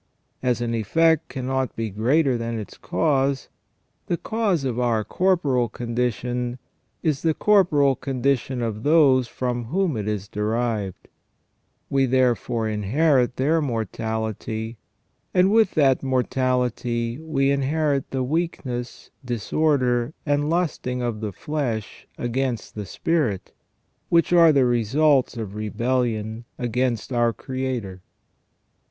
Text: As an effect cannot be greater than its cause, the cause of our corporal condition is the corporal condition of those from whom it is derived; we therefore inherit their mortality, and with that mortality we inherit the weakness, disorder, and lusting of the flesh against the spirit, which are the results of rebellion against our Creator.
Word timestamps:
As 0.41 0.61
an 0.61 0.73
effect 0.73 1.29
cannot 1.29 1.75
be 1.75 1.91
greater 1.91 2.35
than 2.35 2.57
its 2.57 2.75
cause, 2.75 3.49
the 4.07 4.17
cause 4.17 4.63
of 4.63 4.79
our 4.79 5.03
corporal 5.03 5.69
condition 5.69 6.57
is 7.03 7.21
the 7.21 7.35
corporal 7.35 7.95
condition 7.95 8.63
of 8.63 8.81
those 8.81 9.27
from 9.27 9.65
whom 9.65 9.95
it 9.95 10.07
is 10.07 10.27
derived; 10.27 11.07
we 11.87 12.07
therefore 12.07 12.67
inherit 12.67 13.35
their 13.35 13.61
mortality, 13.61 14.79
and 15.35 15.51
with 15.51 15.75
that 15.75 16.01
mortality 16.01 17.19
we 17.21 17.51
inherit 17.51 18.09
the 18.09 18.23
weakness, 18.23 19.11
disorder, 19.23 20.15
and 20.25 20.49
lusting 20.49 21.03
of 21.03 21.21
the 21.21 21.31
flesh 21.31 22.07
against 22.17 22.73
the 22.73 22.87
spirit, 22.87 23.53
which 24.09 24.33
are 24.33 24.51
the 24.51 24.65
results 24.65 25.37
of 25.37 25.53
rebellion 25.53 26.43
against 26.57 27.13
our 27.13 27.31
Creator. 27.31 28.01